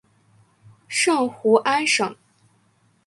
[0.87, 2.15] 圣胡安省。